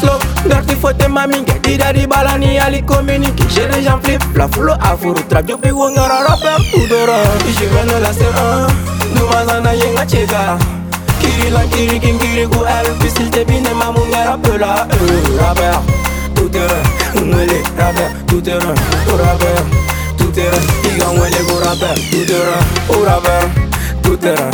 slow 0.00 0.18
Gati 0.46 0.74
fote 0.76 1.08
mami 1.08 1.44
Gedi 1.44 1.76
dari 1.76 2.06
balani 2.06 2.58
ali 2.58 2.82
communique 2.84 3.44
J'ai 3.48 3.66
les 3.70 3.82
jambes 3.82 4.02
flip 4.04 4.20
La 4.34 4.48
foule 4.48 4.74
a 4.80 4.96
fourré 4.96 5.22
Trap 5.28 5.48
yo 5.48 5.56
pigo 5.58 5.88
ngara 5.90 6.20
rapper 6.26 6.58
Udora 6.82 7.18
Je 7.56 7.66
vais 7.70 7.84
nous 7.86 8.00
lasser 8.02 8.28
un 8.38 8.66
Nous 9.14 9.26
mazana 9.28 9.74
yenga 9.74 10.06
chega 10.06 10.58
Kiri 11.20 11.50
la 11.50 11.62
kiri 11.70 12.00
kim 12.00 12.18
kiri 12.18 12.46
gu 12.46 12.58
el 12.66 12.88
Pisil 13.00 13.30
te 13.30 13.44
bine 13.44 13.70
mamu 13.74 14.00
ngara 14.10 14.38
pela 14.42 14.86
euh, 14.92 15.40
Rapper 15.40 15.76
Tout 16.34 16.48
terrain 16.48 16.82
Ngwele 17.14 17.58
rapper 17.78 18.10
Tout 18.26 18.40
terrain 18.40 18.74
Rapper 19.06 19.60
Tout 20.18 20.30
terrain 20.32 20.62
Iga 20.84 21.06
ngwele 21.14 21.40
go 21.46 21.58
rapper 21.64 21.94
Tout 22.10 22.24
terrain 22.26 22.62
Rapper 23.06 23.46
Tout 24.02 24.16
terrain 24.16 24.53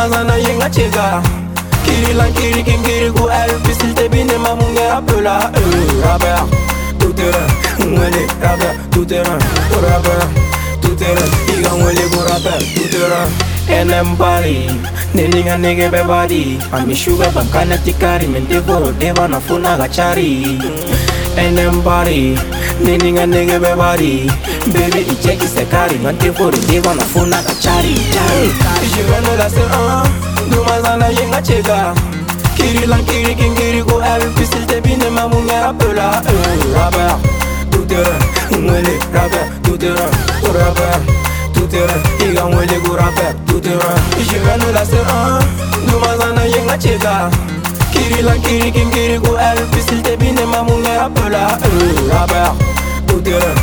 mazana 0.00 0.34
yinga 0.42 0.68
chega 0.76 1.06
kiri 1.84 2.12
lan 2.18 2.30
kiri 2.36 2.60
kim 2.66 2.80
kiri 2.86 3.08
ku 3.16 3.24
el 3.38 3.50
bisil 3.64 3.90
tebi 3.98 4.20
ne 4.28 4.36
mamunge 4.44 4.84
apela 4.98 5.34
eh 5.60 6.04
rabea 6.04 6.38
tutera 7.00 7.42
ngwele 7.90 8.22
rabea 8.44 8.72
tutera 8.92 9.34
rabea 9.84 10.18
tutera 10.82 11.24
iga 11.54 11.72
ngwele 11.78 12.04
ku 12.12 12.20
rabea 12.28 12.56
tutera 12.76 13.20
enem 13.78 14.08
pari 14.20 14.56
nininga 15.14 15.56
nige 15.64 15.86
bebadi 15.94 16.42
amishuga 16.76 17.26
bankana 17.36 17.76
tikari 17.84 18.26
mente 18.32 18.58
boro 18.66 18.88
deba 19.02 19.24
nafuna 19.32 19.70
gachari 19.80 20.32
enem 21.44 21.74
pari 21.86 22.20
nininga 22.84 23.24
nige 23.32 23.56
bebadi 23.64 24.14
bebe 24.72 25.00
icheki 25.12 25.48
sekari 25.56 25.96
mante 26.04 26.28
boro 26.38 26.56
deba 26.70 26.90
nafuna 27.00 27.36
gachari 27.46 27.94
chari 28.14 28.44
eh, 28.46 28.50
chari 28.64 28.79
la 29.40 29.48
se 29.48 29.56
an 29.56 30.02
Dumazana 30.50 31.08
yenga 31.16 31.40
chega 31.42 31.94
Kiri 32.56 32.84
lan 32.92 33.02
kiri 33.08 33.32
kingiri 33.40 33.80
ko 33.88 33.94
el 34.12 34.22
Pisil 34.36 34.64
te 34.70 34.76
bine 34.84 35.08
ma 35.16 35.24
munge 35.30 35.56
apela 35.68 36.08
euh, 36.32 36.76
Rapper, 36.76 37.12
tout 37.72 37.84
terrain 37.90 38.18
Mwele, 38.64 38.94
rapper, 39.14 39.46
tout 39.64 39.78
terrain 39.80 40.10
Rapper, 40.56 40.96
tout 41.54 41.66
terrain 41.72 41.98
Iga 42.26 42.44
mwele 42.52 42.76
go 42.84 42.92
rapper, 43.00 43.32
tout 43.46 43.60
terrain 43.66 43.96
Jega 44.28 44.54
nu 44.60 44.68
la 44.76 44.84
se 44.90 45.00
an 45.14 45.38
Dumazana 45.88 46.44
yenga 46.54 46.76
chega 46.78 47.14
Kiri 47.92 48.22
lan 48.22 48.38
kiri 48.44 48.70
kingiri 48.72 49.16
ko 49.24 49.30
el 49.48 49.60
Pisil 49.72 50.02
te 50.02 50.16
bine 50.20 50.44
ma 50.52 50.60
munge 50.68 50.92
apela 51.06 51.42
euh, 51.64 52.12
Rapper, 52.12 52.50
tout 53.08 53.20
terrain 53.20 53.54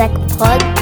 Zach 0.00 0.77